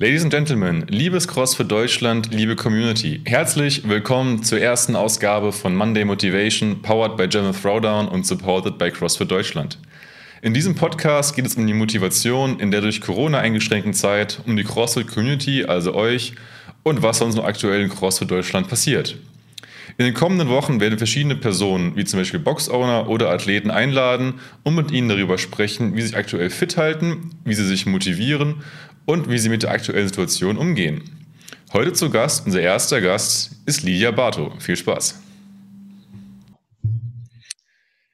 [0.00, 6.04] Ladies and Gentlemen, liebes CrossFit Deutschland, liebe Community, herzlich willkommen zur ersten Ausgabe von Monday
[6.04, 9.76] Motivation, powered by German Throwdown und supported by CrossFit Deutschland.
[10.40, 14.56] In diesem Podcast geht es um die Motivation in der durch Corona eingeschränkten Zeit, um
[14.56, 16.34] die CrossFit Community, also euch,
[16.84, 19.18] und was sonst noch aktuell in CrossFit Deutschland passiert.
[19.96, 24.76] In den kommenden Wochen werden verschiedene Personen, wie zum Beispiel Boxowner oder Athleten, einladen und
[24.76, 28.62] mit ihnen darüber sprechen, wie sie sich aktuell fit halten, wie sie sich motivieren
[29.08, 31.02] und wie sie mit der aktuellen Situation umgehen.
[31.72, 34.52] Heute zu Gast, unser erster Gast, ist Lydia Barto.
[34.58, 35.18] Viel Spaß.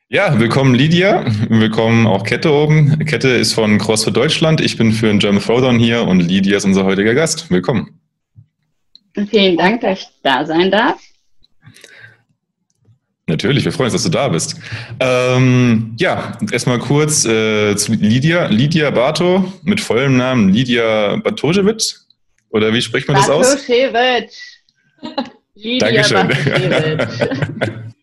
[0.09, 3.05] Ja, willkommen Lydia, willkommen auch Kette oben.
[3.07, 6.65] Kette ist von CrossFit Deutschland, ich bin für den German Throwdown hier und Lydia ist
[6.65, 7.51] unser heutiger Gast.
[7.51, 7.99] Willkommen.
[9.29, 11.01] Vielen Dank, dass ich da sein darf.
[13.27, 14.57] Natürlich, wir freuen uns, dass du da bist.
[15.01, 18.49] Ähm, ja, erstmal kurz äh, zu Lydia.
[18.49, 21.95] Lydia Barto mit vollem Namen Lydia Bartoschewitsch.
[22.51, 23.49] Oder wie spricht man das aus?
[23.49, 24.37] Bartoschewitsch.
[25.55, 26.29] Lydia Dankeschön.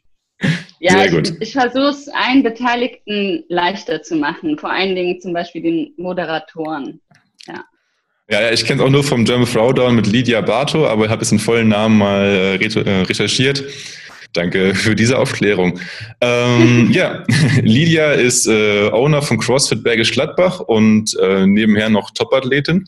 [0.80, 1.30] ja, Sehr gut.
[1.30, 5.94] ich, ich versuche es allen Beteiligten leichter zu machen, vor allen Dingen zum Beispiel den
[5.98, 7.00] Moderatoren.
[7.48, 7.64] Ja.
[8.28, 11.22] Ja, ich kenne es auch nur vom German Throwdown mit Lydia Barto, aber ich habe
[11.22, 13.64] es in vollen Namen mal äh, äh recherchiert.
[14.34, 15.80] Danke für diese Aufklärung.
[16.22, 17.24] Ähm, ja,
[17.62, 22.88] Lydia ist äh, Owner von CrossFit Bergisch Gladbach und äh, nebenher noch Topathletin.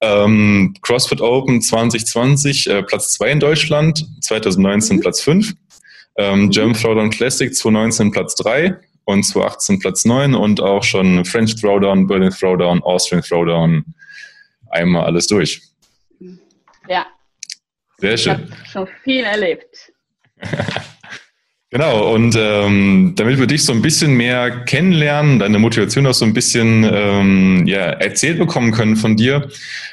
[0.00, 5.00] Ähm, CrossFit Open 2020 äh, Platz 2 in Deutschland, 2019 mhm.
[5.00, 5.54] Platz 5.
[6.16, 11.56] Ähm, German Throwdown Classic 2019 Platz 3 und 2018 Platz 9 und auch schon French
[11.56, 13.84] Throwdown, Berlin Throwdown, Austrian Throwdown.
[14.70, 15.62] Einmal alles durch.
[16.88, 17.06] Ja.
[17.96, 18.32] Sehr schön.
[18.32, 19.92] Ich habe schon viel erlebt.
[21.70, 26.24] Genau, und ähm, damit wir dich so ein bisschen mehr kennenlernen, deine Motivation auch so
[26.24, 29.50] ein bisschen ähm, ja, erzählt bekommen können von dir,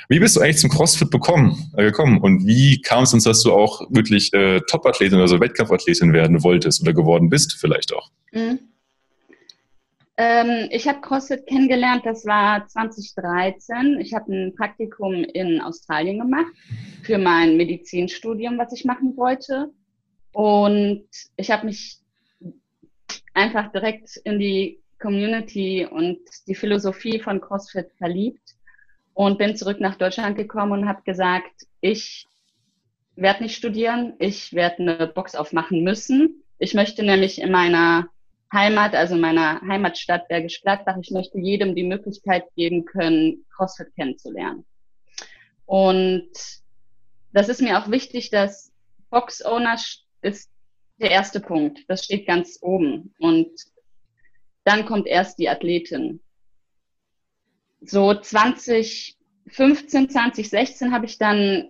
[0.07, 3.43] wie bist du eigentlich zum CrossFit bekommen, äh, gekommen und wie kam es uns, dass
[3.43, 8.09] du auch wirklich äh, Top-Athletin, also Wettkampfathletin werden wolltest oder geworden bist vielleicht auch?
[8.31, 8.59] Mhm.
[10.15, 13.99] Ähm, ich habe CrossFit kennengelernt, das war 2013.
[13.99, 16.53] Ich habe ein Praktikum in Australien gemacht
[17.03, 19.71] für mein Medizinstudium, was ich machen wollte.
[20.35, 21.07] Und
[21.37, 21.99] ich habe mich
[23.33, 28.53] einfach direkt in die Community und die Philosophie von CrossFit verliebt
[29.13, 32.27] und bin zurück nach Deutschland gekommen und habe gesagt, ich
[33.15, 36.43] werde nicht studieren, ich werde eine Box aufmachen müssen.
[36.59, 38.09] Ich möchte nämlich in meiner
[38.51, 44.65] Heimat, also meiner Heimatstadt Bergisch Gladbach, ich möchte jedem die Möglichkeit geben können, CrossFit kennenzulernen.
[45.65, 46.27] Und
[47.31, 48.73] das ist mir auch wichtig, dass
[49.11, 49.77] Box-Owner
[50.21, 50.49] ist
[50.97, 51.79] der erste Punkt.
[51.87, 53.13] Das steht ganz oben.
[53.19, 53.51] Und
[54.63, 56.21] dann kommt erst die Athletin.
[57.81, 61.69] So 2015, 2016 habe ich dann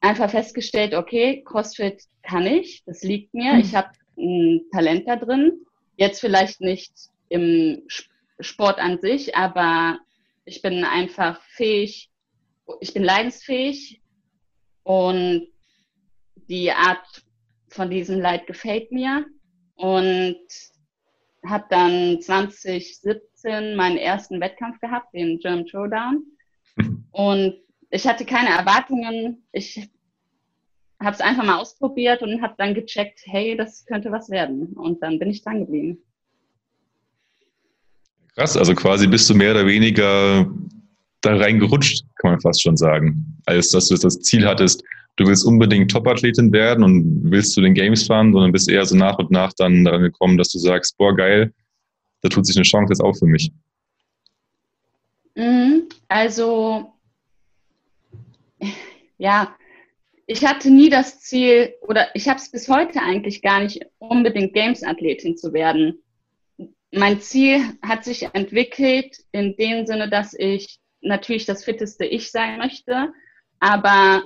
[0.00, 3.60] einfach festgestellt, okay, CrossFit kann ich, das liegt mir, mhm.
[3.60, 5.64] ich habe ein Talent da drin.
[5.96, 6.92] Jetzt vielleicht nicht
[7.28, 7.82] im
[8.40, 9.98] Sport an sich, aber
[10.44, 12.10] ich bin einfach fähig,
[12.80, 14.00] ich bin leidensfähig
[14.84, 15.48] und
[16.48, 17.22] die Art
[17.68, 19.26] von diesem Leid gefällt mir
[19.74, 20.36] und
[21.46, 26.24] habe dann 2017 meinen ersten Wettkampf gehabt, den German Showdown.
[27.12, 27.54] Und
[27.90, 29.44] ich hatte keine Erwartungen.
[29.52, 29.88] Ich
[31.00, 34.74] habe es einfach mal ausprobiert und habe dann gecheckt, hey, das könnte was werden.
[34.74, 35.98] Und dann bin ich dran geblieben.
[38.34, 40.50] Krass, also quasi bist du mehr oder weniger
[41.20, 43.40] da reingerutscht, kann man fast schon sagen.
[43.46, 44.82] Als dass du das Ziel hattest,
[45.18, 48.96] du willst unbedingt Top-Athletin werden und willst zu den Games fahren, sondern bist eher so
[48.96, 51.52] nach und nach dann daran gekommen, dass du sagst, boah, geil,
[52.22, 53.52] da tut sich eine Chance jetzt auch für mich.
[55.34, 56.92] Mhm, also,
[59.18, 59.54] ja,
[60.26, 64.52] ich hatte nie das Ziel, oder ich habe es bis heute eigentlich gar nicht, unbedingt
[64.54, 66.00] Games-Athletin zu werden.
[66.92, 72.58] Mein Ziel hat sich entwickelt in dem Sinne, dass ich natürlich das fitteste Ich sein
[72.58, 73.12] möchte,
[73.58, 74.22] aber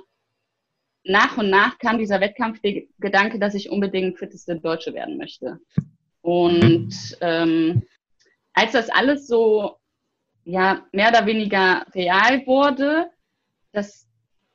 [1.04, 5.58] nach und nach kam dieser Wettkampfgedanke, dass ich unbedingt fitteste Deutsche werden möchte.
[6.20, 7.82] Und ähm,
[8.52, 9.76] als das alles so
[10.44, 13.10] ja mehr oder weniger real wurde,
[13.72, 14.08] dass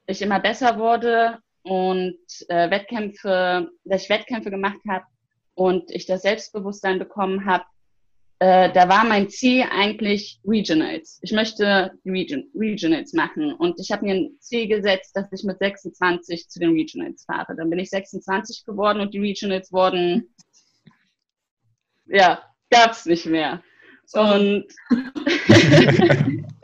[0.05, 2.17] ich immer besser wurde und
[2.47, 5.05] äh, Wettkämpfe, dass ich Wettkämpfe gemacht habe
[5.53, 7.65] und ich das Selbstbewusstsein bekommen habe,
[8.39, 11.19] äh, da war mein Ziel eigentlich Regionals.
[11.21, 15.43] Ich möchte die Region, Regionals machen und ich habe mir ein Ziel gesetzt, dass ich
[15.43, 17.55] mit 26 zu den Regionals fahre.
[17.55, 20.33] Dann bin ich 26 geworden und die Regionals wurden,
[22.05, 23.63] ja, gab's nicht mehr.
[24.13, 24.65] Und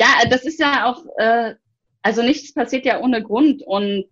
[0.00, 1.54] Ja, das ist ja auch, äh,
[2.00, 4.06] also nichts passiert ja ohne Grund und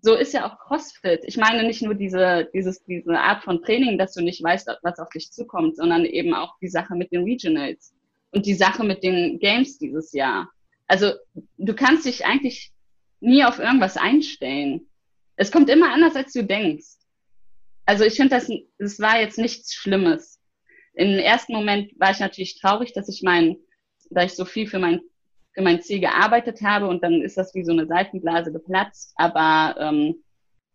[0.00, 1.24] so ist ja auch CrossFit.
[1.24, 4.98] Ich meine nicht nur diese, dieses, diese Art von Training, dass du nicht weißt, was
[4.98, 7.94] auf dich zukommt, sondern eben auch die Sache mit den Regionals
[8.30, 10.50] und die Sache mit den Games dieses Jahr.
[10.86, 11.12] Also
[11.56, 12.72] du kannst dich eigentlich
[13.20, 14.86] nie auf irgendwas einstellen.
[15.36, 16.86] Es kommt immer anders, als du denkst.
[17.84, 20.40] Also ich finde, das, das war jetzt nichts Schlimmes.
[20.94, 23.56] Im ersten Moment war ich natürlich traurig, dass ich mein,
[24.10, 25.00] da ich so viel für mein,
[25.58, 29.12] für mein Ziel gearbeitet habe und dann ist das wie so eine Seifenblase geplatzt.
[29.16, 30.14] Aber ähm,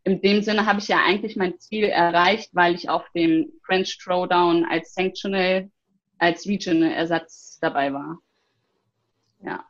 [0.04, 3.98] in dem Sinne habe ich ja eigentlich mein Ziel erreicht, weil ich auf dem French
[4.04, 5.70] Throwdown als Sanctional,
[6.18, 8.20] als Regional Ersatz dabei war.
[9.46, 9.64] Ja.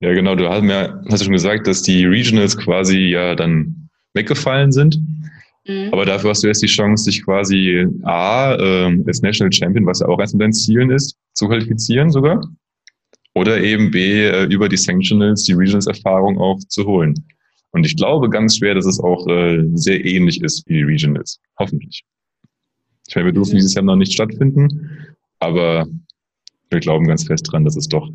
[0.00, 0.34] Ja, genau.
[0.34, 4.98] Du hast mir hast du schon gesagt, dass die Regionals quasi ja dann weggefallen sind.
[5.68, 5.90] Mhm.
[5.92, 10.00] Aber dafür hast du jetzt die Chance, dich quasi A, äh, als National Champion, was
[10.00, 12.40] ja auch eins von deinen Zielen ist, zu qualifizieren sogar.
[13.34, 17.14] Oder eben B, äh, über die Sanctionals, die Regionals-Erfahrung auch zu holen.
[17.72, 21.40] Und ich glaube ganz schwer, dass es auch äh, sehr ähnlich ist wie die Regionals.
[21.58, 22.04] Hoffentlich.
[23.08, 25.86] Ich meine, wir dürfen dieses Jahr noch nicht stattfinden, aber
[26.70, 28.08] wir glauben ganz fest dran, dass es doch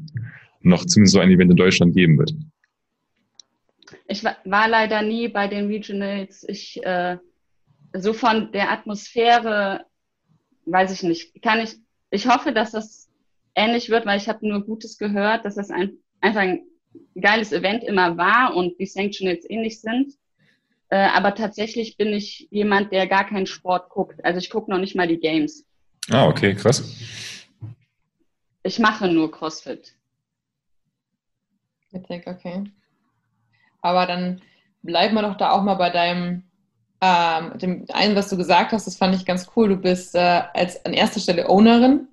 [0.62, 2.33] noch zumindest so ein Event in Deutschland geben wird.
[4.07, 6.45] Ich war, war leider nie bei den Regionals.
[6.48, 7.18] Ich äh,
[7.94, 9.86] so von der Atmosphäre,
[10.65, 11.75] weiß ich nicht, kann ich,
[12.12, 12.99] ich hoffe, dass das
[13.60, 16.62] ähnlich wird, weil ich habe nur Gutes gehört, dass das ein, einfach ein
[17.20, 20.14] geiles Event immer war und die Sanctionals ähnlich sind.
[20.90, 24.24] Äh, aber tatsächlich bin ich jemand, der gar keinen Sport guckt.
[24.24, 25.66] Also ich gucke noch nicht mal die Games.
[26.10, 26.84] Ah, okay, krass.
[28.64, 29.94] Ich mache nur CrossFit.
[31.92, 32.64] Witzig, okay.
[33.82, 34.42] Aber dann
[34.82, 36.44] bleiben wir doch da auch mal bei deinem
[37.02, 39.70] ähm, dem einen, was du gesagt hast, das fand ich ganz cool.
[39.70, 42.10] Du bist äh, als an erster Stelle Ownerin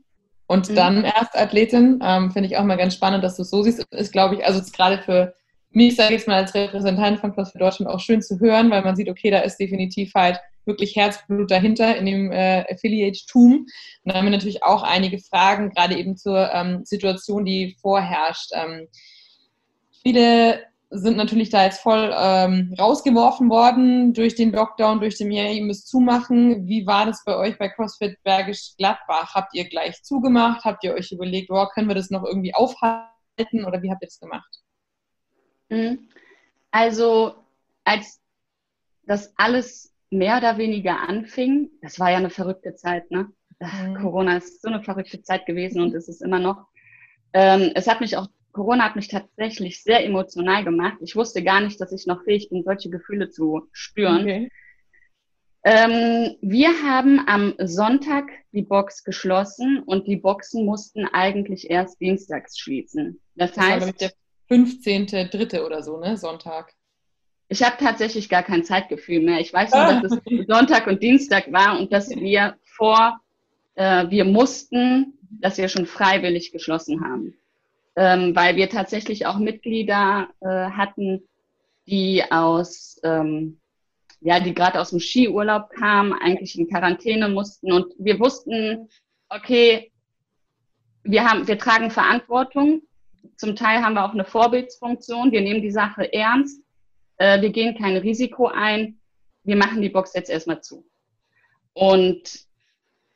[0.47, 0.75] und mhm.
[0.75, 2.01] dann erst Athletin.
[2.03, 3.85] Ähm, Finde ich auch mal ganz spannend, dass du es so siehst.
[3.91, 5.35] Ist, glaube ich, also gerade für
[5.71, 8.83] mich, sage ich jetzt mal, als Repräsentant von CrossFit Deutschland auch schön zu hören, weil
[8.83, 13.53] man sieht, okay, da ist definitiv halt wirklich Herzblut dahinter in dem äh, Affiliate-Tum.
[13.53, 13.69] Und
[14.05, 18.51] da haben wir natürlich auch einige Fragen, gerade eben zur ähm, Situation, die vorherrscht.
[18.53, 18.89] Ähm,
[20.03, 20.61] viele
[20.91, 25.89] sind natürlich da jetzt voll ähm, rausgeworfen worden durch den Lockdown, durch den ihr müsst
[25.89, 26.67] zumachen.
[26.69, 29.35] Wie war das bei euch bei CrossFit Bergisch Gladbach?
[29.35, 30.65] Habt ihr gleich zugemacht?
[30.65, 34.09] Habt ihr euch überlegt, oh, können wir das noch irgendwie aufhalten oder wie habt ihr
[34.09, 34.63] das gemacht?
[35.69, 36.09] Mhm.
[36.71, 37.35] Also
[37.85, 38.21] als
[39.03, 43.29] das alles mehr oder weniger anfing, das war ja eine verrückte Zeit, ne?
[43.59, 43.97] Mhm.
[43.97, 46.67] Corona ist so eine verrückte Zeit gewesen und es ist immer noch.
[47.33, 50.97] Ähm, es hat mich auch Corona hat mich tatsächlich sehr emotional gemacht.
[51.03, 54.23] Ich wusste gar nicht, dass ich noch fähig bin, solche Gefühle zu spüren.
[54.23, 54.51] Okay.
[55.63, 62.59] Ähm, wir haben am Sonntag die Box geschlossen und die Boxen mussten eigentlich erst dienstags
[62.59, 63.21] schließen.
[63.35, 64.13] Das, das heißt, war der
[64.49, 65.63] 15.3.
[65.63, 66.17] oder so, ne?
[66.17, 66.73] Sonntag.
[67.49, 69.41] Ich habe tatsächlich gar kein Zeitgefühl mehr.
[69.41, 70.01] Ich weiß nur, ah.
[70.01, 73.21] dass es Sonntag und Dienstag war und dass wir vor,
[73.75, 77.37] äh, wir mussten, dass wir schon freiwillig geschlossen haben
[77.97, 81.23] ähm, weil wir tatsächlich auch Mitglieder äh, hatten,
[81.87, 83.59] die aus, ähm,
[84.21, 88.89] ja, die gerade aus dem Skiurlaub kamen, eigentlich in Quarantäne mussten und wir wussten,
[89.29, 89.93] okay,
[91.03, 92.83] wir haben, wir tragen Verantwortung.
[93.37, 95.33] Zum Teil haben wir auch eine Vorbildsfunktion.
[95.33, 96.61] Wir nehmen die Sache ernst.
[97.19, 98.99] Äh, wir gehen kein Risiko ein.
[99.45, 100.85] Wir machen die Box jetzt erstmal zu.
[101.73, 102.47] Und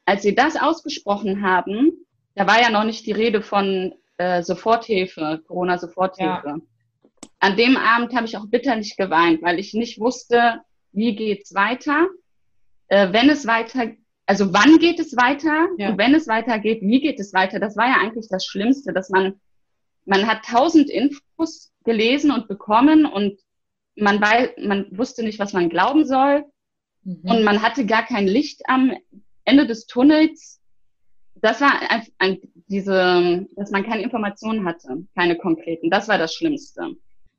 [0.05, 1.93] als sie das ausgesprochen haben,
[2.35, 6.49] da war ja noch nicht die Rede von äh, Soforthilfe, Corona-Soforthilfe.
[6.49, 6.59] Ja.
[7.39, 10.61] An dem Abend habe ich auch bitterlich geweint, weil ich nicht wusste,
[10.93, 12.07] wie geht's weiter.
[12.89, 13.93] Äh, wenn es weiter,
[14.27, 15.69] also wann geht es weiter?
[15.79, 15.89] Ja.
[15.89, 17.61] Und wenn es weitergeht, wie geht es weiter?
[17.61, 19.41] Das war ja eigentlich das Schlimmste, dass man,
[20.05, 23.41] man hat tausend Infos gelesen und bekommen und
[23.97, 26.45] man, weiß, man wusste nicht, was man glauben soll.
[27.05, 27.23] Mhm.
[27.25, 28.93] Und man hatte gar kein Licht am
[29.45, 30.61] Ende des Tunnels
[31.43, 35.91] das war ein, ein, diese, dass man keine Informationen hatte, keine konkreten.
[35.91, 36.95] Das war das Schlimmste.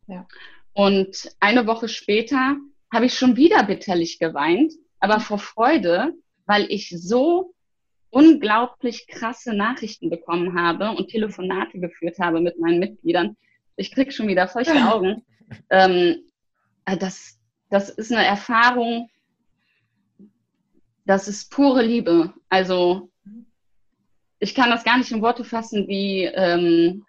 [0.07, 0.27] Ja.
[0.73, 2.57] Und eine Woche später
[2.93, 6.13] habe ich schon wieder bitterlich geweint, aber vor Freude,
[6.45, 7.53] weil ich so
[8.09, 13.37] unglaublich krasse Nachrichten bekommen habe und Telefonate geführt habe mit meinen Mitgliedern.
[13.77, 15.23] Ich krieg schon wieder feuchte Augen.
[15.69, 16.23] ähm,
[16.99, 19.09] das, das ist eine Erfahrung,
[21.05, 22.33] das ist pure Liebe.
[22.49, 23.10] Also
[24.41, 27.05] ich kann das gar nicht in Worte fassen, wie, ähm,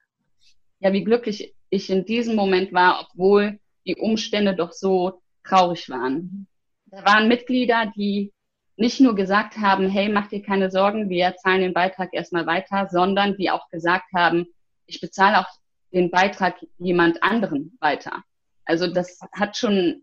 [0.81, 6.47] ja, wie glücklich ich in diesem Moment war, obwohl die Umstände doch so traurig waren.
[6.87, 8.33] Da waren Mitglieder, die
[8.77, 12.89] nicht nur gesagt haben, hey, mach dir keine Sorgen, wir zahlen den Beitrag erstmal weiter,
[12.91, 14.47] sondern die auch gesagt haben,
[14.85, 15.49] ich bezahle auch
[15.91, 18.23] den Beitrag jemand anderen weiter.
[18.67, 20.03] Also das hat schon,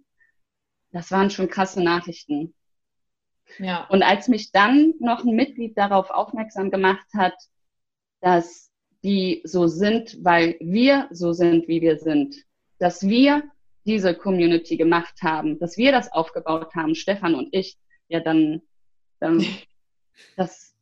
[0.91, 2.55] das waren schon krasse Nachrichten.
[3.57, 3.85] Ja.
[3.89, 7.33] Und als mich dann noch ein Mitglied darauf aufmerksam gemacht hat,
[8.21, 8.71] dass
[9.03, 12.35] die so sind, weil wir so sind, wie wir sind,
[12.79, 13.43] dass wir
[13.85, 17.77] diese Community gemacht haben, dass wir das aufgebaut haben, Stefan und ich,
[18.07, 18.61] ja dann,
[19.19, 19.45] dann
[20.37, 20.75] das,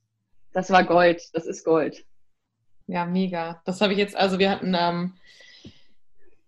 [0.53, 2.05] das war Gold, das ist Gold.
[2.87, 3.61] Ja, mega.
[3.65, 5.13] Das habe ich jetzt, also wir hatten ähm,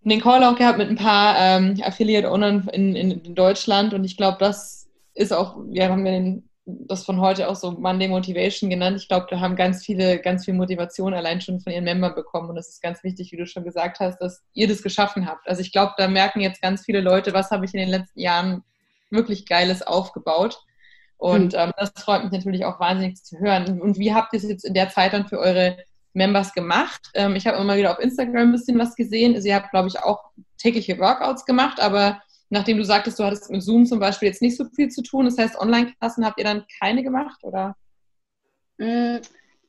[0.03, 4.15] den Call auch gehabt mit ein paar ähm, Affiliate-Ownern in, in, in, Deutschland und ich
[4.17, 4.78] glaube, das
[5.19, 8.97] ist auch, wir haben den, das von heute auch so Monday Motivation genannt.
[9.01, 12.49] Ich glaube, da haben ganz viele, ganz viel Motivation allein schon von ihren Membern bekommen
[12.49, 15.47] und es ist ganz wichtig, wie du schon gesagt hast, dass ihr das geschaffen habt.
[15.47, 18.19] Also ich glaube, da merken jetzt ganz viele Leute, was habe ich in den letzten
[18.19, 18.63] Jahren
[19.09, 20.59] wirklich Geiles aufgebaut.
[21.17, 21.59] Und mhm.
[21.59, 23.81] ähm, das freut mich natürlich auch wahnsinnig zu hören.
[23.81, 25.77] Und wie habt ihr es jetzt in der Zeit dann für eure
[26.13, 27.01] Members gemacht.
[27.13, 29.39] Ähm, ich habe immer wieder auf Instagram ein bisschen was gesehen.
[29.41, 33.63] Sie hat, glaube ich, auch tägliche Workouts gemacht, aber nachdem du sagtest, du hattest mit
[33.63, 36.65] Zoom zum Beispiel jetzt nicht so viel zu tun, das heißt, Online-Klassen habt ihr dann
[36.79, 37.75] keine gemacht, oder?
[38.77, 39.18] Mm,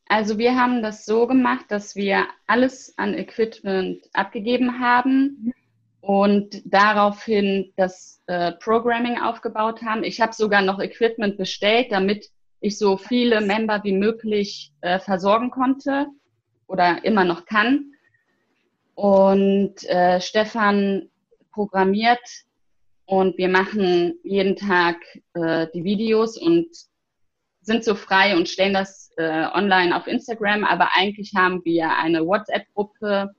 [0.08, 5.52] also wir haben das so gemacht, dass wir alles an Equipment abgegeben haben
[6.00, 10.02] und daraufhin das äh, Programming aufgebaut haben.
[10.02, 12.28] Ich habe sogar noch Equipment bestellt, damit
[12.60, 16.06] ich so viele Member wie möglich äh, versorgen konnte
[16.66, 17.92] oder immer noch kann.
[18.94, 21.08] Und äh, Stefan
[21.52, 22.20] programmiert
[23.10, 24.96] und wir machen jeden Tag
[25.34, 26.68] äh, die Videos und
[27.60, 30.62] sind so frei und stellen das äh, online auf Instagram.
[30.62, 33.34] Aber eigentlich haben wir eine WhatsApp-Gruppe,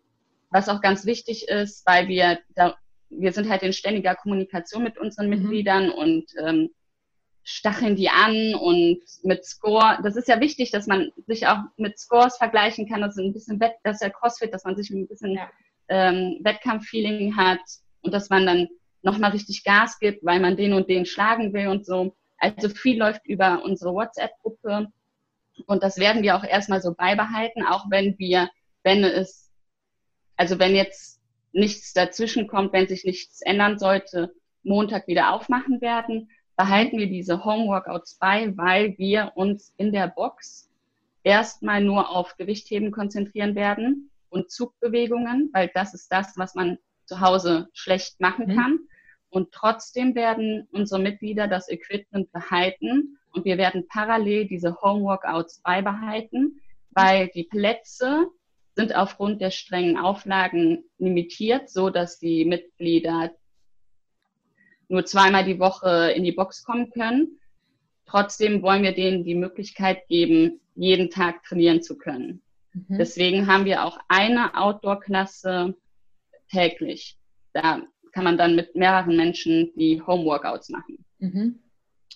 [0.50, 2.76] was auch ganz wichtig ist, weil wir da,
[3.10, 5.40] wir sind halt in ständiger Kommunikation mit unseren mhm.
[5.40, 6.72] Mitgliedern und ähm,
[7.44, 10.00] stacheln die an und mit Score.
[10.04, 13.00] Das ist ja wichtig, dass man sich auch mit Scores vergleichen kann.
[13.00, 15.50] Das ist ein bisschen Wett, das ist ja CrossFit, dass man sich ein bisschen ja.
[15.88, 17.62] ähm, Wettkampffeeling hat
[18.02, 18.68] und dass man dann
[19.02, 22.16] nochmal richtig Gas gibt, weil man den und den schlagen will und so.
[22.38, 24.88] Also viel läuft über unsere WhatsApp-Gruppe
[25.68, 28.50] und das werden wir auch erstmal so beibehalten, auch wenn wir,
[28.84, 29.52] wenn es,
[30.38, 31.20] also wenn jetzt
[31.52, 36.30] nichts dazwischen kommt, wenn sich nichts ändern sollte, Montag wieder aufmachen werden
[36.62, 40.70] behalten wir diese Home-Workouts bei, weil wir uns in der Box
[41.24, 46.78] erstmal nur auf Gewichtheben konzentrieren werden und Zugbewegungen, weil das ist das, was man
[47.12, 48.56] zu Hause schlecht machen mhm.
[48.56, 48.80] kann.
[49.30, 56.62] Und trotzdem werden unsere Mitglieder das Equipment behalten und wir werden parallel diese Home-Workouts beibehalten,
[56.92, 58.28] weil die Plätze
[58.76, 63.32] sind aufgrund der strengen Auflagen limitiert, so dass die Mitglieder
[64.88, 67.40] nur zweimal die Woche in die Box kommen können.
[68.06, 72.42] Trotzdem wollen wir denen die Möglichkeit geben, jeden Tag trainieren zu können.
[72.74, 72.98] Mhm.
[72.98, 75.76] Deswegen haben wir auch eine Outdoor-Klasse
[76.52, 77.18] täglich.
[77.54, 77.82] Da
[78.14, 81.06] kann man dann mit mehreren Menschen die Home-Workouts machen.
[81.20, 81.60] Mhm.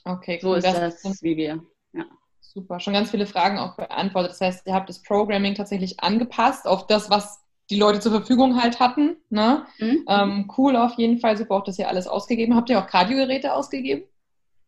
[0.04, 0.62] Okay, cool.
[0.62, 1.64] So ist das, das wie wir.
[1.94, 2.06] Ja.
[2.40, 4.32] Super, schon ganz viele Fragen auch beantwortet.
[4.32, 8.62] Das heißt, ihr habt das Programming tatsächlich angepasst auf das, was die Leute zur Verfügung
[8.62, 9.18] halt hatten.
[9.30, 9.66] Ne?
[9.80, 10.06] Mhm.
[10.08, 12.70] Ähm, cool auf jeden Fall, super auch, dass ihr alles ausgegeben habt.
[12.70, 14.04] Ihr auch Kardiogeräte ausgegeben?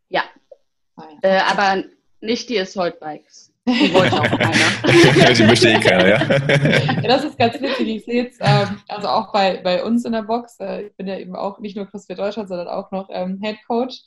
[0.10, 0.24] Ja.
[0.96, 1.30] Ah, ja.
[1.30, 1.84] Äh, aber
[2.22, 3.47] nicht die Assault Bikes.
[3.68, 5.34] Die wollte auch keiner.
[5.34, 7.02] die möchte eh keiner, ja.
[7.02, 7.88] Das ist ganz witzig.
[7.88, 11.08] Ich sehe jetzt, ähm, also auch bei, bei uns in der Box, äh, ich bin
[11.08, 14.04] ja eben auch nicht nur CrossFit Deutschland, sondern auch noch ähm, Head Coach.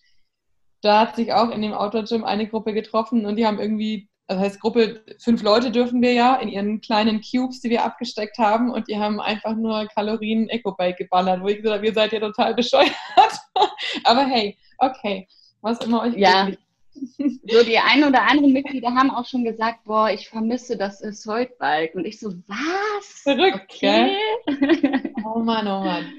[0.83, 4.09] Da hat sich auch in dem Outdoor Gym eine Gruppe getroffen und die haben irgendwie
[4.31, 8.39] also heißt Gruppe, fünf Leute dürfen wir ja in ihren kleinen Cubes, die wir abgesteckt
[8.39, 12.13] haben und die haben einfach nur Kalorien Eco-Bike geballert, wo ich gesagt habe, ihr seid
[12.13, 12.95] ja total bescheuert.
[14.05, 15.27] Aber hey, okay,
[15.63, 16.49] was immer euch ja.
[16.93, 21.95] So die ein oder anderen Mitglieder haben auch schon gesagt, boah, ich vermisse das Assault-Bike.
[21.95, 23.23] Und ich so, was?
[23.23, 24.17] Verrückt, okay.
[24.47, 25.13] gell?
[25.25, 26.13] Oh Mann, oh Mann.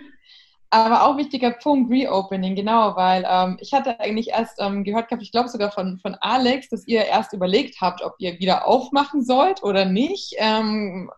[0.69, 5.21] Aber auch wichtiger Punkt, Reopening, genau, weil ähm, ich hatte eigentlich erst ähm, gehört gehabt,
[5.21, 9.21] ich glaube sogar von, von Alex, dass ihr erst überlegt habt, ob ihr wieder aufmachen
[9.21, 10.35] sollt oder nicht.
[10.37, 11.11] Ähm,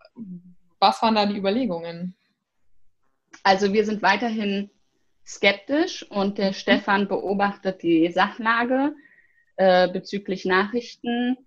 [0.79, 2.15] was waren da die Überlegungen?
[3.43, 4.71] Also wir sind weiterhin
[5.25, 6.53] skeptisch und der mhm.
[6.53, 8.95] Stefan beobachtet die Sachlage
[9.57, 11.37] äh, bezüglich Nachrichten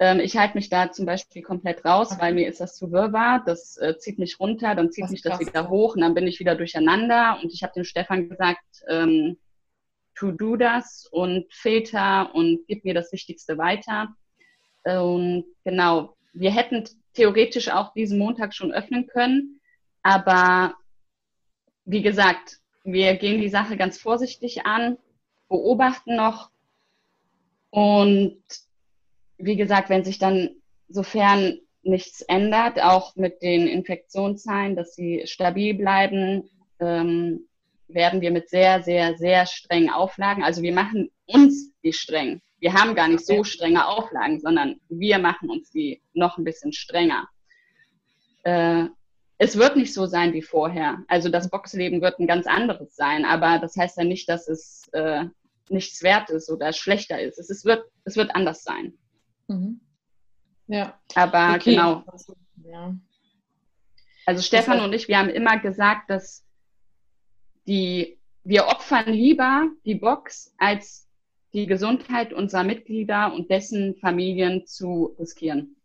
[0.00, 2.22] ähm, ich halte mich da zum Beispiel komplett raus, okay.
[2.22, 3.42] weil mir ist das zu wirrwarr.
[3.44, 6.26] Das äh, zieht mich runter, dann zieht das mich das wieder hoch und dann bin
[6.26, 7.38] ich wieder durcheinander.
[7.42, 9.38] Und ich habe dem Stefan gesagt, ähm,
[10.14, 14.14] tu du das und filter und gib mir das Wichtigste weiter.
[14.84, 19.60] Und genau, wir hätten theoretisch auch diesen Montag schon öffnen können,
[20.02, 20.74] aber
[21.84, 24.96] wie gesagt, wir gehen die Sache ganz vorsichtig an,
[25.48, 26.50] beobachten noch
[27.70, 28.42] und
[29.38, 30.50] wie gesagt, wenn sich dann,
[30.88, 36.48] sofern nichts ändert, auch mit den Infektionszahlen, dass sie stabil bleiben,
[36.80, 37.46] ähm,
[37.88, 42.40] werden wir mit sehr, sehr, sehr strengen Auflagen, also wir machen uns die streng.
[42.60, 46.72] Wir haben gar nicht so strenge Auflagen, sondern wir machen uns die noch ein bisschen
[46.72, 47.28] strenger.
[48.42, 48.86] Äh,
[49.38, 51.04] es wird nicht so sein wie vorher.
[51.06, 54.88] Also das Boxleben wird ein ganz anderes sein, aber das heißt ja nicht, dass es
[54.92, 55.26] äh,
[55.70, 57.38] nichts wert ist oder schlechter ist.
[57.38, 58.94] Es, ist, wird, es wird anders sein.
[59.48, 59.80] Mhm.
[60.66, 60.98] Ja.
[61.14, 61.74] Aber okay.
[61.74, 62.04] genau.
[62.64, 62.94] Ja.
[64.26, 66.44] Also Stefan und ich, wir haben immer gesagt, dass
[67.66, 71.08] die, wir opfern lieber die Box, als
[71.52, 75.76] die Gesundheit unserer Mitglieder und dessen Familien zu riskieren.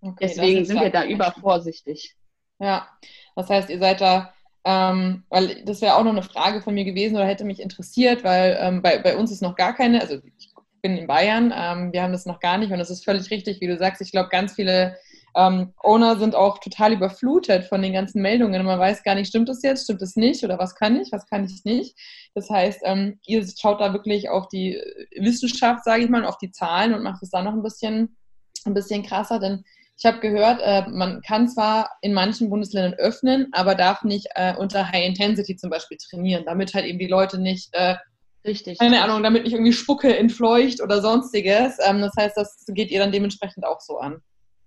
[0.00, 2.16] Okay, Deswegen sind wir da übervorsichtig.
[2.58, 2.88] Ja,
[3.34, 4.32] das heißt, ihr seid da,
[4.64, 8.24] ähm, weil das wäre auch noch eine Frage von mir gewesen oder hätte mich interessiert,
[8.24, 10.50] weil ähm, bei, bei uns ist noch gar keine, also ich
[10.82, 13.60] bin in Bayern, ähm, wir haben das noch gar nicht und das ist völlig richtig,
[13.60, 14.02] wie du sagst.
[14.02, 14.96] Ich glaube, ganz viele
[15.36, 18.64] ähm, Owner sind auch total überflutet von den ganzen Meldungen.
[18.64, 21.26] Man weiß gar nicht, stimmt das jetzt, stimmt das nicht oder was kann ich, was
[21.26, 21.96] kann ich nicht.
[22.34, 24.80] Das heißt, ähm, ihr schaut da wirklich auf die
[25.16, 28.16] Wissenschaft, sage ich mal, auf die Zahlen und macht es da noch ein bisschen,
[28.64, 29.64] ein bisschen krasser, denn
[30.00, 34.56] ich habe gehört, äh, man kann zwar in manchen Bundesländern öffnen, aber darf nicht äh,
[34.56, 37.96] unter High Intensity zum Beispiel trainieren, damit halt eben die Leute nicht, äh,
[38.42, 38.78] Richtig.
[38.78, 41.76] keine Ahnung, damit nicht irgendwie Spucke entfleucht oder sonstiges.
[41.86, 44.22] Ähm, das heißt, das geht ihr dann dementsprechend auch so an.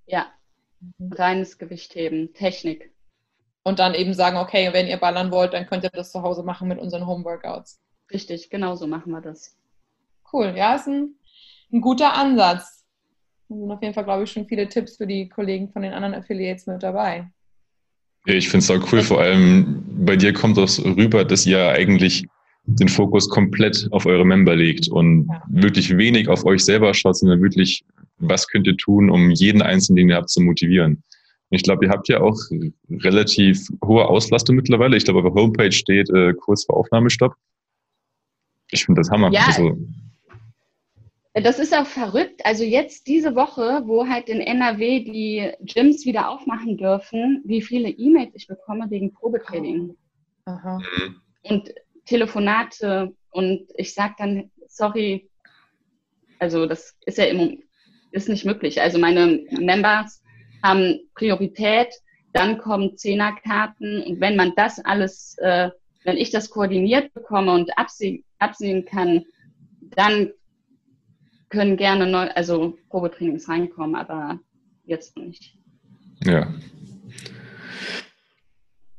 [0.06, 0.28] Ja,
[1.00, 1.12] mhm.
[1.14, 2.94] reines Gewichtheben, Technik.
[3.64, 6.44] Und dann eben sagen, okay, wenn ihr ballern wollt, dann könnt ihr das zu Hause
[6.44, 7.82] machen mit unseren Home-Workouts.
[8.12, 9.58] Richtig, genau so machen wir das.
[10.32, 11.16] Cool, ja, ist ein,
[11.72, 12.83] ein guter Ansatz.
[13.50, 15.94] Da sind auf jeden Fall, glaube ich, schon viele Tipps für die Kollegen von den
[15.94, 17.30] anderen Affiliates mit dabei.
[18.26, 22.26] Ich finde es auch cool, vor allem bei dir kommt das rüber, dass ihr eigentlich
[22.66, 25.44] den Fokus komplett auf eure Member legt und ja.
[25.50, 27.84] wirklich wenig auf euch selber schaut, sondern wirklich,
[28.18, 30.94] was könnt ihr tun, um jeden Einzelnen, den ihr habt, zu motivieren.
[30.94, 32.40] Und ich glaube, ihr habt ja auch
[32.90, 34.96] relativ hohe Auslastung mittlerweile.
[34.96, 37.36] Ich glaube, auf der Homepage steht äh, kurz vor Aufnahmestopp.
[38.72, 39.32] Ich finde das Hammer.
[39.32, 39.78] Ja, also,
[41.42, 42.42] das ist auch verrückt.
[42.46, 47.90] Also jetzt diese Woche, wo halt in NRW die Gyms wieder aufmachen dürfen, wie viele
[47.90, 49.96] E-Mails ich bekomme wegen Probetraining.
[50.46, 50.78] Aha.
[50.78, 51.22] Mhm.
[51.44, 51.74] Und
[52.06, 55.30] Telefonate und ich sage dann, sorry,
[56.38, 57.50] also das ist ja immer,
[58.12, 58.82] ist nicht möglich.
[58.82, 60.22] Also meine Members
[60.62, 61.90] haben Priorität,
[62.34, 65.72] dann kommen Zehnerkarten und wenn man das alles, äh,
[66.04, 69.26] wenn ich das koordiniert bekomme und absehen, absehen kann,
[69.96, 70.32] dann
[71.54, 74.40] können gerne neu, also Probetrainings reinkommen, aber
[74.86, 75.54] jetzt nicht.
[76.26, 76.48] Ja.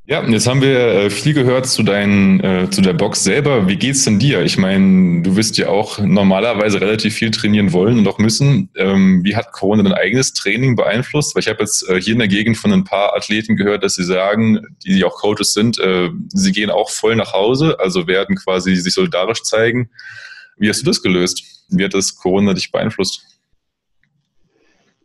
[0.07, 3.67] Ja, jetzt haben wir äh, viel gehört zu, dein, äh, zu der Box selber.
[3.67, 4.43] Wie geht's denn dir?
[4.43, 8.69] Ich meine, du wirst ja auch normalerweise relativ viel trainieren wollen und auch müssen.
[8.75, 11.33] Ähm, wie hat Corona dein eigenes Training beeinflusst?
[11.33, 13.95] Weil ich habe jetzt äh, hier in der Gegend von ein paar Athleten gehört, dass
[13.95, 18.35] sie sagen, die auch Coaches sind, äh, sie gehen auch voll nach Hause, also werden
[18.35, 19.89] quasi sich solidarisch zeigen.
[20.57, 21.54] Wie hast du das gelöst?
[21.69, 23.25] Wie hat das Corona dich beeinflusst?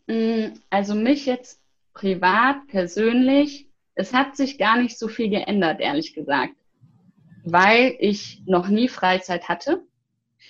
[0.06, 1.60] Mm, also mich jetzt
[1.94, 6.54] privat, persönlich, es hat sich gar nicht so viel geändert, ehrlich gesagt,
[7.44, 9.82] weil ich noch nie Freizeit hatte.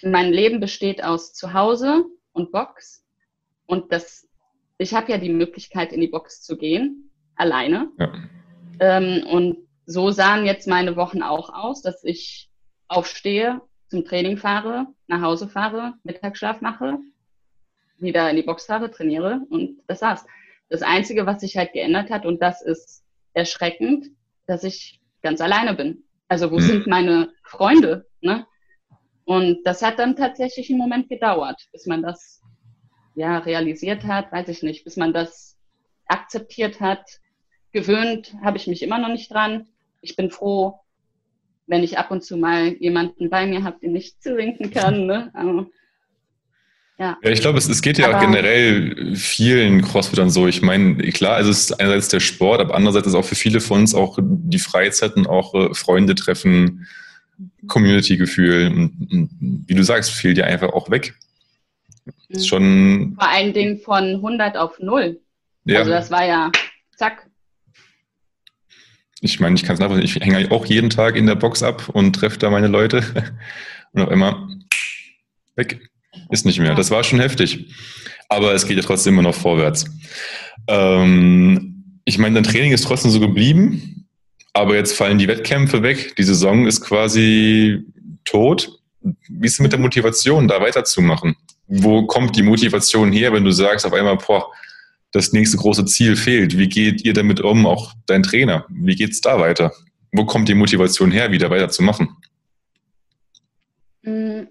[0.03, 3.05] Mein Leben besteht aus Zuhause und Box
[3.67, 4.29] und das,
[4.79, 7.91] ich habe ja die Möglichkeit, in die Box zu gehen, alleine.
[7.99, 8.13] Ja.
[8.81, 12.51] Ähm, und so sahen jetzt meine Wochen auch aus, dass ich
[12.89, 16.99] aufstehe, zum Training fahre, nach Hause fahre, Mittagsschlaf mache,
[17.99, 20.25] wieder in die Box fahre, trainiere und das war's.
[20.69, 24.07] Das Einzige, was sich halt geändert hat, und das ist erschreckend,
[24.47, 26.05] dass ich ganz alleine bin.
[26.29, 26.63] Also wo mhm.
[26.63, 28.07] sind meine Freunde?
[28.21, 28.47] Ne?
[29.25, 32.41] Und das hat dann tatsächlich einen Moment gedauert, bis man das
[33.17, 35.59] ja realisiert hat, weiß ich nicht, bis man das
[36.07, 37.21] akzeptiert hat.
[37.73, 39.69] Gewöhnt habe ich mich immer noch nicht dran.
[40.01, 40.81] Ich bin froh,
[41.71, 45.07] wenn ich ab und zu mal jemanden bei mir habe, den ich zuwinken kann.
[45.07, 45.31] Ne?
[45.35, 45.67] Aber,
[46.99, 47.17] ja.
[47.23, 50.49] ja, ich glaube, es, es geht ja aber, generell vielen Crossfittern so.
[50.49, 53.81] Ich meine, klar, es ist einerseits der Sport, aber andererseits ist auch für viele von
[53.81, 56.89] uns auch die Freizeit und auch äh, Freunde treffen,
[57.69, 58.67] Community-Gefühl.
[58.67, 61.15] Und, und, wie du sagst, fehlt dir einfach auch weg.
[62.29, 65.21] Ist schon Vor allen Dingen von 100 auf 0.
[65.67, 65.79] Ja.
[65.79, 66.51] Also das war ja
[66.97, 67.30] zack,
[69.21, 71.89] ich meine, ich kann es nachvollziehen, ich hänge auch jeden Tag in der Box ab
[71.91, 73.03] und treffe da meine Leute
[73.93, 74.37] und auf einmal
[75.57, 75.81] weg.
[76.31, 76.75] Ist nicht mehr.
[76.75, 77.67] Das war schon heftig.
[78.29, 79.85] Aber es geht ja trotzdem immer noch vorwärts.
[80.69, 84.07] Ähm, ich meine, dein Training ist trotzdem so geblieben,
[84.53, 86.17] aber jetzt fallen die Wettkämpfe weg.
[86.17, 87.81] Die Saison ist quasi
[88.25, 88.79] tot.
[89.01, 91.37] Wie ist es mit der Motivation, da weiterzumachen?
[91.67, 94.51] Wo kommt die Motivation her, wenn du sagst auf einmal, boah,
[95.13, 96.57] das nächste große Ziel fehlt.
[96.57, 98.67] Wie geht ihr damit um, auch dein Trainer?
[98.69, 99.73] Wie geht es da weiter?
[100.13, 102.17] Wo kommt die Motivation her, wieder weiterzumachen?
[104.03, 104.43] Mm,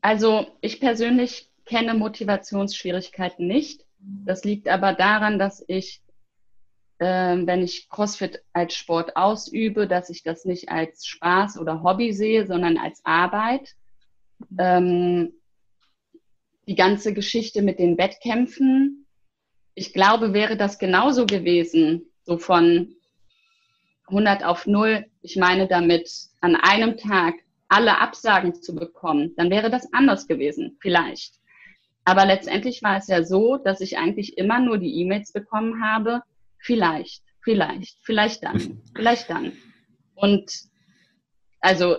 [0.00, 3.84] also ich persönlich kenne Motivationsschwierigkeiten nicht.
[3.98, 6.02] Das liegt aber daran, dass ich,
[6.98, 12.12] äh, wenn ich CrossFit als Sport ausübe, dass ich das nicht als Spaß oder Hobby
[12.12, 13.74] sehe, sondern als Arbeit.
[14.58, 15.32] Ähm,
[16.66, 19.06] die ganze Geschichte mit den Wettkämpfen,
[19.78, 22.96] ich glaube, wäre das genauso gewesen, so von
[24.08, 26.10] 100 auf 0, ich meine damit
[26.40, 27.34] an einem Tag
[27.68, 31.34] alle Absagen zu bekommen, dann wäre das anders gewesen, vielleicht.
[32.04, 36.22] Aber letztendlich war es ja so, dass ich eigentlich immer nur die E-Mails bekommen habe,
[36.58, 39.52] vielleicht, vielleicht, vielleicht dann, vielleicht dann.
[40.16, 40.50] Und
[41.60, 41.98] also,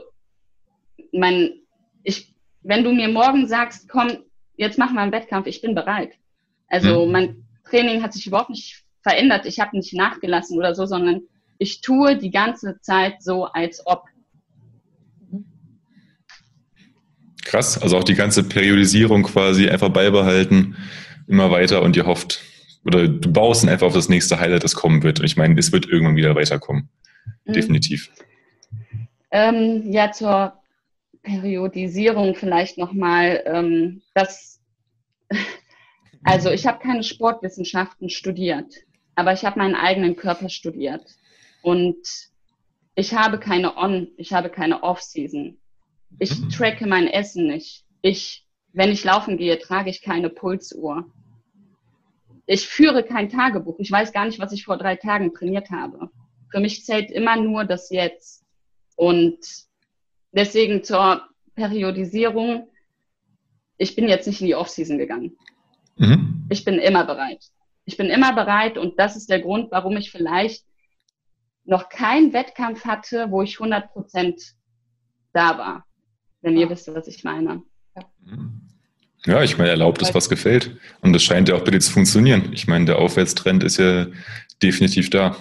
[1.13, 1.61] mein,
[2.03, 4.25] ich, wenn du mir morgen sagst, komm,
[4.57, 6.11] jetzt machen wir einen Wettkampf, ich bin bereit.
[6.67, 7.11] Also mhm.
[7.69, 11.21] Training hat sich überhaupt nicht verändert, ich habe nicht nachgelassen oder so, sondern
[11.57, 14.05] ich tue die ganze Zeit so, als ob.
[17.43, 20.77] Krass, also auch die ganze Periodisierung quasi einfach beibehalten,
[21.27, 22.41] immer weiter und ihr hofft,
[22.85, 25.19] oder du baust einfach auf das nächste Highlight, das kommen wird.
[25.19, 26.89] Und ich meine, es wird irgendwann wieder weiterkommen.
[27.45, 27.53] Mhm.
[27.53, 28.09] Definitiv.
[29.31, 30.53] Ähm, ja, zur
[31.21, 33.43] Periodisierung vielleicht nochmal.
[33.45, 34.59] Ähm, das,
[36.23, 38.73] also ich habe keine Sportwissenschaften studiert,
[39.15, 41.05] aber ich habe meinen eigenen Körper studiert.
[41.61, 41.97] Und
[42.95, 45.57] ich habe keine On, ich habe keine Off-Season.
[46.19, 46.49] Ich mhm.
[46.49, 47.85] tracke mein Essen nicht.
[48.01, 51.05] Ich, wenn ich laufen gehe, trage ich keine Pulsuhr.
[52.45, 53.77] Ich führe kein Tagebuch.
[53.79, 56.09] Ich weiß gar nicht, was ich vor drei Tagen trainiert habe.
[56.51, 58.43] Für mich zählt immer nur das Jetzt.
[58.95, 59.37] Und
[60.31, 61.21] deswegen zur
[61.55, 62.67] Periodisierung.
[63.77, 65.37] Ich bin jetzt nicht in die Offseason gegangen.
[65.99, 66.47] Mhm.
[66.49, 67.45] Ich bin immer bereit.
[67.85, 70.65] Ich bin immer bereit und das ist der Grund, warum ich vielleicht
[71.65, 74.41] noch keinen Wettkampf hatte, wo ich 100 Prozent
[75.33, 75.85] da war
[76.41, 77.61] wenn ihr wisst, was ich meine.
[79.25, 80.77] Ja, ich meine, erlaubt ist, was gefällt.
[81.01, 82.53] Und das scheint ja auch bitte zu funktionieren.
[82.53, 84.07] Ich meine, der Aufwärtstrend ist ja
[84.63, 85.35] definitiv da.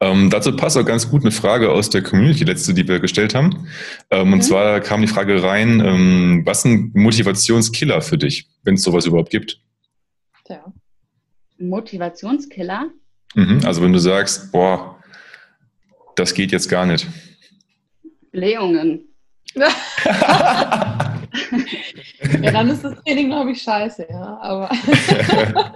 [0.00, 3.34] Ähm, dazu passt auch ganz gut eine Frage aus der Community, letzte, die wir gestellt
[3.34, 3.66] haben.
[4.10, 4.32] Ähm, mhm.
[4.34, 9.06] Und zwar kam die Frage rein, ähm, was ein Motivationskiller für dich, wenn es sowas
[9.06, 9.58] überhaupt gibt?
[10.48, 10.64] Ja.
[11.58, 12.90] Motivationskiller?
[13.34, 14.98] Mhm, also wenn du sagst, boah,
[16.14, 17.06] das geht jetzt gar nicht.
[18.32, 19.08] Blähungen.
[19.54, 19.70] ja,
[22.52, 24.38] dann ist das Training, glaube ich, scheiße, ja.
[24.42, 24.70] Aber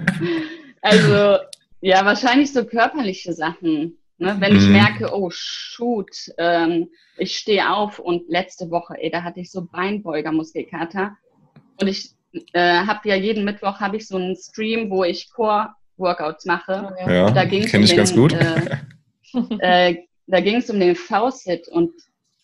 [0.82, 1.38] also,
[1.80, 3.98] ja, wahrscheinlich so körperliche Sachen.
[4.18, 4.36] Ne?
[4.38, 4.72] Wenn ich mhm.
[4.72, 9.66] merke, oh shoot, ähm, ich stehe auf und letzte Woche, ey, da hatte ich so
[9.66, 11.16] Beinbeuger-Muskelkater.
[11.80, 12.10] Und ich
[12.52, 16.94] äh, habe ja jeden Mittwoch habe ich so einen Stream, wo ich Core-Workouts mache.
[17.06, 18.32] Ja, da kenne ich den, ganz gut.
[18.32, 18.78] Äh,
[19.90, 21.92] äh, da ging es um den V-Sit und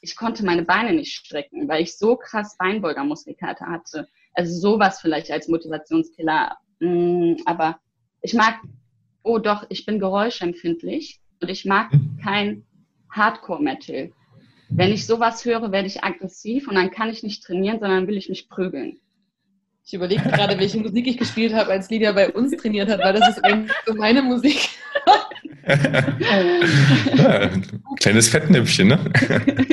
[0.00, 4.08] ich konnte meine Beine nicht strecken, weil ich so krass Beinbeugermuskelkater hatte.
[4.34, 6.56] Also sowas vielleicht als Motivationskiller.
[6.80, 7.78] Mm, aber
[8.20, 8.56] ich mag,
[9.22, 11.90] oh doch, ich bin geräuschempfindlich und ich mag
[12.22, 12.64] kein
[13.10, 14.12] Hardcore-Metal.
[14.68, 18.16] Wenn ich sowas höre, werde ich aggressiv und dann kann ich nicht trainieren, sondern will
[18.16, 18.98] ich mich prügeln.
[19.84, 23.12] Ich überlege gerade, welche Musik ich gespielt habe, als Lydia bei uns trainiert hat, weil
[23.12, 24.70] das ist eigentlich so meine Musik.
[25.66, 27.50] ja,
[28.00, 29.12] kleines Fettnäpfchen, ne?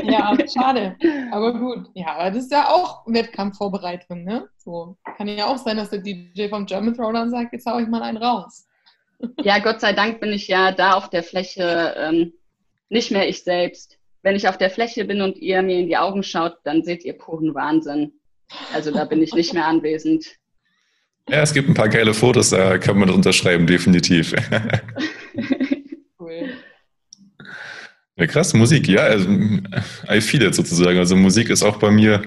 [0.04, 0.96] ja, schade.
[1.32, 1.90] Aber gut.
[1.94, 4.48] Ja, aber das ist ja auch Wettkampfvorbereitung, ne?
[4.58, 4.98] So.
[5.18, 8.02] Kann ja auch sein, dass der DJ vom German Throwdown sagt, jetzt hau ich mal
[8.02, 8.68] einen raus.
[9.44, 12.34] Ja, Gott sei Dank bin ich ja da auf der Fläche ähm,
[12.90, 13.98] nicht mehr ich selbst.
[14.22, 17.06] Wenn ich auf der Fläche bin und ihr mir in die Augen schaut, dann seht
[17.06, 18.14] ihr puren Wahnsinn.
[18.74, 20.26] Also da bin ich nicht mehr anwesend.
[21.30, 24.34] Ja, es gibt ein paar geile Fotos, da kann man das unterschreiben, definitiv.
[26.20, 26.50] cool.
[28.16, 29.30] Ja, krass, Musik, ja, also,
[30.10, 30.98] I feel it sozusagen.
[30.98, 32.24] Also Musik ist auch bei mir,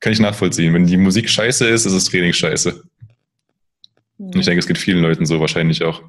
[0.00, 0.72] kann ich nachvollziehen.
[0.74, 2.82] Wenn die Musik scheiße ist, ist das Training scheiße.
[4.26, 6.02] Und ich denke, es geht vielen Leuten so wahrscheinlich auch.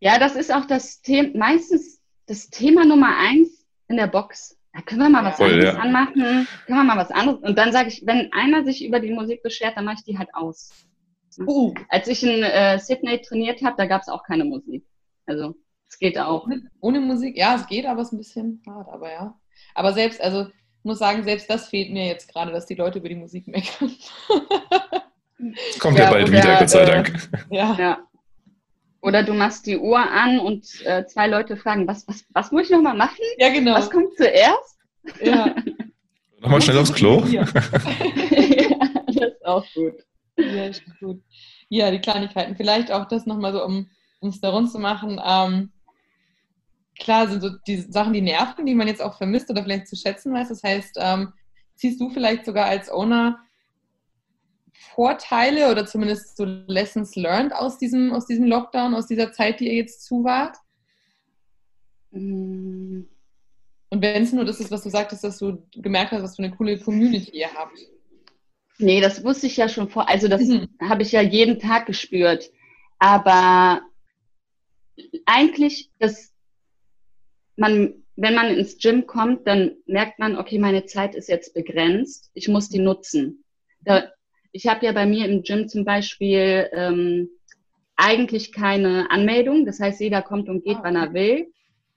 [0.00, 4.82] Ja, das ist auch das Thema, meistens das Thema Nummer eins in der Box da
[4.82, 5.80] können wir mal was Voll, anderes ja.
[5.80, 6.14] anmachen,
[6.66, 7.40] können wir mal was anderes.
[7.40, 10.18] Und dann sage ich, wenn einer sich über die Musik beschwert, dann mache ich die
[10.18, 10.70] halt aus.
[11.38, 11.72] Uh.
[11.88, 14.84] Als ich in äh, Sydney trainiert habe, da gab es auch keine Musik.
[15.24, 15.54] Also
[15.88, 16.44] es geht auch.
[16.44, 19.40] Ohne, ohne, Musik, ja, es geht, aber es ist ein bisschen hart, aber ja.
[19.74, 22.98] Aber selbst, also ich muss sagen, selbst das fehlt mir jetzt gerade, dass die Leute
[22.98, 23.92] über die Musik meckern.
[25.78, 27.08] Kommt ja, ja bald oder, wieder, Gott sei Dank.
[27.50, 27.76] Äh, ja.
[27.78, 27.98] ja.
[29.02, 32.64] Oder du machst die Uhr an und äh, zwei Leute fragen, was, was, was muss
[32.64, 33.18] ich nochmal machen?
[33.38, 33.74] Ja, genau.
[33.74, 34.78] Was kommt zuerst?
[35.22, 35.54] Ja.
[36.40, 37.22] nochmal schnell aufs Klo.
[37.26, 39.94] ja, das ist auch gut.
[40.36, 40.70] Ja,
[41.00, 41.22] gut.
[41.68, 42.56] Ja, die Kleinigkeiten.
[42.56, 43.88] Vielleicht auch das nochmal so, um
[44.22, 45.20] es da rund zu machen.
[45.24, 45.72] Ähm,
[46.98, 49.96] klar sind so die Sachen, die nerven, die man jetzt auch vermisst oder vielleicht zu
[49.96, 50.48] schätzen weiß.
[50.48, 51.32] Das heißt, ähm,
[51.74, 53.38] ziehst du vielleicht sogar als Owner
[54.94, 59.68] Vorteile oder zumindest so Lessons learned aus diesem, aus diesem Lockdown, aus dieser Zeit, die
[59.68, 60.56] ihr jetzt zu wart?
[62.10, 63.02] Mm.
[63.88, 66.42] Und wenn es nur das ist, was du sagtest, dass du gemerkt hast, was für
[66.42, 67.78] eine coole Community ihr habt.
[68.78, 70.08] Nee, das wusste ich ja schon vor.
[70.08, 70.68] Also das mhm.
[70.82, 72.50] habe ich ja jeden Tag gespürt.
[72.98, 73.80] Aber
[75.24, 76.32] eigentlich, dass
[77.56, 82.30] man, wenn man ins Gym kommt, dann merkt man, okay, meine Zeit ist jetzt begrenzt.
[82.34, 83.44] Ich muss die nutzen.
[83.80, 84.10] Da,
[84.56, 87.28] ich habe ja bei mir im Gym zum Beispiel ähm,
[87.96, 89.66] eigentlich keine Anmeldung.
[89.66, 91.52] Das heißt, jeder kommt und geht, wann er will.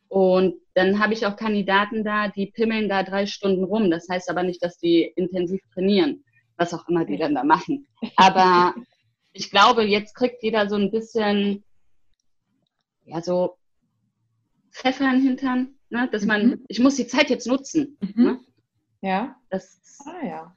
[0.08, 3.92] Und dann habe ich auch Kandidaten da, die pimmeln da drei Stunden rum.
[3.92, 6.24] Das heißt aber nicht, dass die intensiv trainieren
[6.60, 7.88] was auch immer die dann da machen.
[8.16, 8.76] Aber
[9.34, 11.64] ich glaube, jetzt kriegt jeder so ein bisschen,
[13.06, 13.58] ja, so
[14.72, 16.10] Pfeffer in den Hintern, ne?
[16.12, 16.66] dass man, mhm.
[16.68, 17.98] ich muss die Zeit jetzt nutzen.
[18.02, 18.24] Mhm.
[18.24, 18.40] Ne?
[19.02, 19.36] Ja.
[19.50, 20.56] Das, ah, ja.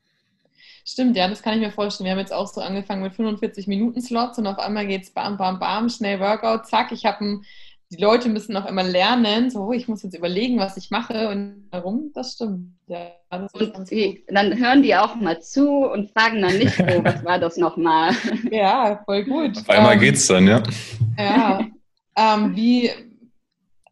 [0.85, 2.07] Stimmt, ja, das kann ich mir vorstellen.
[2.07, 5.11] Wir haben jetzt auch so angefangen mit 45 Minuten Slots und auf einmal geht es
[5.11, 7.46] bam, bam, bam, schnell Workout, zack, ich habe ein
[7.92, 11.29] die Leute müssen auch immer lernen, so, oh, ich muss jetzt überlegen, was ich mache
[11.29, 12.75] und warum, das stimmt.
[12.87, 17.05] Ja, das und die, dann hören die auch mal zu und fragen dann nicht, oh,
[17.05, 18.12] was war das nochmal?
[18.51, 19.59] Ja, voll gut.
[19.59, 20.62] Auf einmal ähm, geht's dann, ja.
[21.18, 21.61] Ja,
[22.16, 22.90] ähm, wie,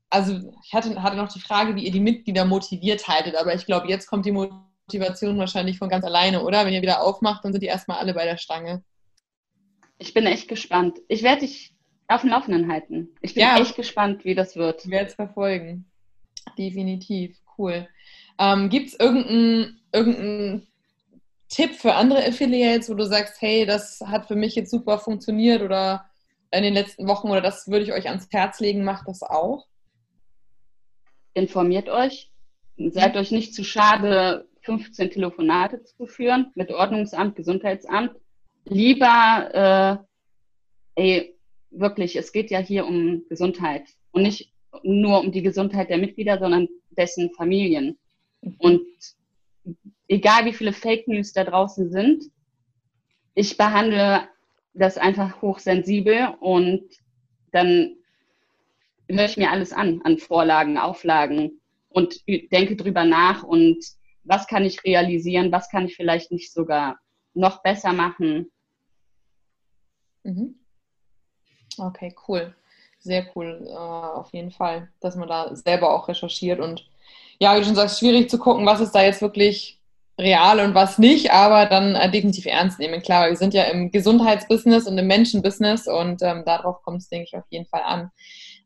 [0.09, 3.67] also ich hatte, hatte noch die Frage, wie ihr die Mitglieder motiviert haltet, aber ich
[3.67, 6.67] glaube, jetzt kommt die Motivation wahrscheinlich von ganz alleine, oder?
[6.67, 8.83] Wenn ihr wieder aufmacht, dann sind die erstmal alle bei der Stange.
[9.99, 10.99] Ich bin echt gespannt.
[11.09, 11.75] Ich werde dich
[12.09, 13.11] auf dem Laufenden halten.
[13.21, 13.59] Ich bin ja.
[13.59, 14.85] echt gespannt, wie das wird.
[14.85, 15.91] Ich werde es verfolgen.
[16.59, 17.37] Definitiv.
[17.57, 17.87] Cool.
[18.39, 20.67] Ähm, Gibt es irgendeinen irgendein
[21.49, 25.63] Tipp für andere Affiliates, wo du sagst, hey, das hat für mich jetzt super funktioniert
[25.63, 26.09] oder
[26.53, 29.67] in den letzten Wochen oder das würde ich euch ans Herz legen, macht das auch?
[31.35, 32.33] Informiert euch.
[32.77, 38.13] Seid euch nicht zu schade, 15 Telefonate zu führen mit Ordnungsamt, Gesundheitsamt.
[38.65, 40.07] Lieber,
[40.97, 41.35] äh, ey,
[41.71, 44.53] wirklich, es geht ja hier um Gesundheit und nicht
[44.85, 47.99] nur um die Gesundheit der Mitglieder, sondern dessen Familien.
[48.59, 48.87] Und
[50.07, 52.25] egal wie viele Fake News da draußen sind,
[53.35, 54.29] ich behandle
[54.75, 56.85] das einfach hochsensibel und
[57.51, 57.97] dann
[59.09, 62.21] höre ich mir alles an, an Vorlagen, Auflagen und
[62.53, 63.85] denke drüber nach und
[64.31, 67.01] was kann ich realisieren, was kann ich vielleicht nicht sogar
[67.35, 68.51] noch besser machen.
[70.23, 70.55] Mhm.
[71.77, 72.55] Okay, cool.
[73.01, 76.89] Sehr cool, äh, auf jeden Fall, dass man da selber auch recherchiert und
[77.41, 79.81] ja, wie du schon sagst, schwierig zu gucken, was ist da jetzt wirklich
[80.19, 83.03] real und was nicht, aber dann äh, definitiv ernst nehmen.
[83.03, 87.29] Klar, wir sind ja im Gesundheitsbusiness und im Menschenbusiness und ähm, darauf kommt es, denke
[87.29, 88.11] ich, auf jeden Fall an.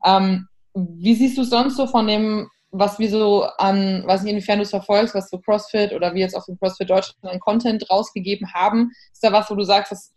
[0.05, 4.59] Ähm, wie siehst du sonst so von dem, was wir so an, weiß nicht, inwiefern
[4.59, 7.89] du es verfolgst, was so CrossFit oder wir jetzt auf dem CrossFit Deutschland an Content
[7.89, 8.91] rausgegeben haben?
[9.13, 10.13] Ist da was, wo du sagst, das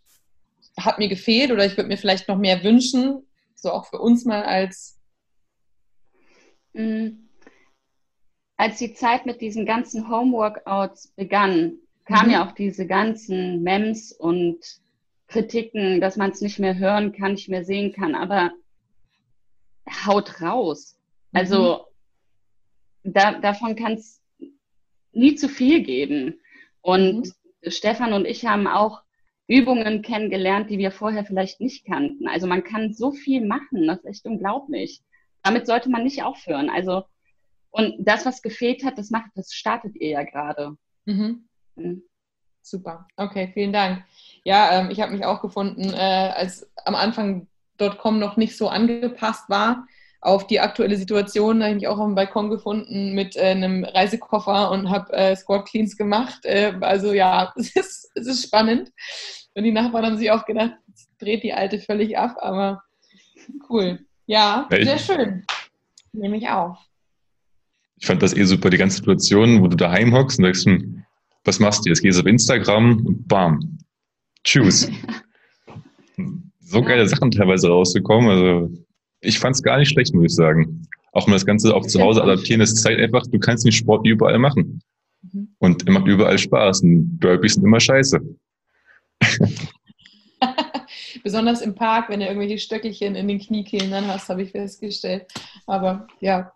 [0.78, 4.24] hat mir gefehlt oder ich würde mir vielleicht noch mehr wünschen, so auch für uns
[4.24, 4.98] mal als.
[6.72, 7.28] Mm.
[8.56, 12.32] Als die Zeit mit diesen ganzen Homeworkouts begann, kamen mhm.
[12.32, 14.58] ja auch diese ganzen Mems und
[15.28, 18.50] Kritiken, dass man es nicht mehr hören kann, nicht mehr sehen kann, aber
[20.06, 20.98] haut raus.
[21.32, 21.87] Also mhm.
[23.16, 24.22] Da, davon kann es
[25.12, 26.40] nie zu viel geben.
[26.80, 27.26] Und
[27.62, 27.70] mhm.
[27.70, 29.02] Stefan und ich haben auch
[29.46, 32.28] Übungen kennengelernt, die wir vorher vielleicht nicht kannten.
[32.28, 35.02] Also man kann so viel machen, das ist echt unglaublich.
[35.42, 36.70] Damit sollte man nicht aufhören.
[36.70, 37.04] Also
[37.70, 40.76] und das, was gefehlt hat, das macht, das startet ihr ja gerade.
[41.04, 41.48] Mhm.
[41.76, 42.02] Mhm.
[42.62, 43.06] Super.
[43.16, 44.04] Okay, vielen Dank.
[44.44, 47.48] Ja, ähm, ich habe mich auch gefunden, äh, als am Anfang
[47.98, 49.86] .com noch nicht so angepasst war
[50.20, 51.60] auf die aktuelle Situation.
[51.60, 55.12] Da habe ich mich auch auf dem Balkon gefunden mit äh, einem Reisekoffer und habe
[55.12, 56.44] äh, Squad Cleans gemacht.
[56.44, 58.90] Äh, also ja, es ist, es ist spannend.
[59.54, 60.72] Und die Nachbarn haben sich auch gedacht,
[61.18, 62.82] dreht die Alte völlig ab, aber
[63.68, 64.00] cool.
[64.26, 65.44] Ja, ja sehr schön.
[66.12, 66.78] Nehme ich auf.
[68.00, 71.04] Ich fand das eh super, die ganze Situation, wo du daheim hockst und sagst, hm,
[71.44, 72.02] was machst du jetzt?
[72.02, 73.78] Gehst auf Instagram und bam,
[74.44, 74.90] tschüss.
[76.60, 78.30] so geile Sachen teilweise rausgekommen.
[78.30, 78.70] Also
[79.20, 80.86] ich fand es gar nicht schlecht, muss ich sagen.
[81.12, 84.06] Auch mal das Ganze auch zu Hause adaptieren, das zeigt einfach, du kannst den Sport
[84.06, 84.80] überall machen.
[85.22, 85.48] Mhm.
[85.58, 86.82] Und er macht überall Spaß.
[86.82, 88.20] Und Burpees sind immer scheiße.
[91.24, 95.26] Besonders im Park, wenn du irgendwelche Stöckelchen in den Kniekehlen dann hast, habe ich festgestellt.
[95.66, 96.52] Aber ja,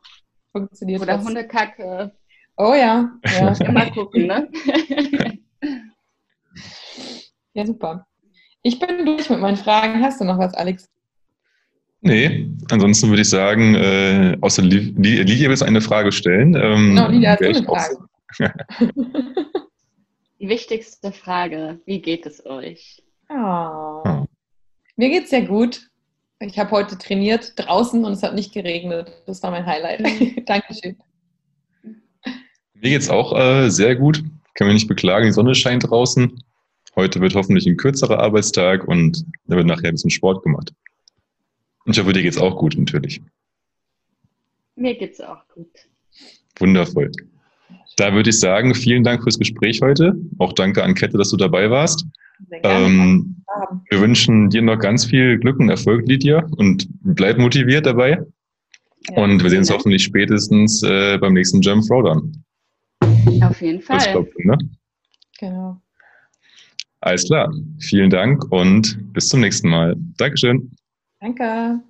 [0.53, 1.03] funktioniert.
[1.03, 2.13] Oder Hundekacke.
[2.57, 3.11] Oh ja.
[3.25, 3.53] ja.
[3.67, 4.49] Immer gucken, ne?
[7.55, 8.07] ja, super.
[8.63, 10.03] Ich bin durch mit meinen Fragen.
[10.03, 10.89] Hast du noch was, Alex?
[12.05, 16.57] Nee, ansonsten würde ich sagen, äh, außer Lidia willst eine Frage stellen.
[16.57, 17.97] Ähm, genau, Lidia hat eine Frage.
[20.41, 23.05] Die wichtigste Frage, wie geht es euch?
[23.29, 24.03] Oh.
[24.05, 24.27] oh.
[24.97, 25.89] Mir geht es sehr gut.
[26.41, 29.23] Ich habe heute trainiert draußen und es hat nicht geregnet.
[29.27, 30.03] Das war mein Highlight.
[30.49, 30.97] Dankeschön.
[31.85, 34.25] Mir geht es auch äh, sehr gut.
[34.55, 35.27] Kann mich nicht beklagen.
[35.27, 36.43] Die Sonne scheint draußen.
[36.97, 40.75] Heute wird hoffentlich ein kürzerer Arbeitstag und da wird nachher ein bisschen Sport gemacht.
[41.85, 43.21] Und ich hoffe, dir geht es auch gut, natürlich.
[44.77, 45.69] Mir geht es auch gut.
[46.59, 47.11] Wundervoll.
[47.97, 50.15] Da würde ich sagen, vielen Dank fürs Gespräch heute.
[50.39, 52.07] Auch danke an Kette, dass du dabei warst.
[52.51, 53.45] Ähm,
[53.91, 58.19] wir wünschen dir noch ganz viel Glück und Erfolg, Lydia, und bleib motiviert dabei.
[59.11, 59.81] Ja, und wir sehen uns Dank.
[59.81, 62.45] hoffentlich spätestens äh, beim nächsten Jump Throwdown.
[63.43, 63.99] Auf jeden Fall.
[63.99, 64.59] Klopfen, ne?
[65.39, 65.81] Genau.
[67.01, 67.53] Alles klar.
[67.79, 69.97] Vielen Dank und bis zum nächsten Mal.
[70.17, 70.71] Dankeschön.
[71.23, 71.81] Danke.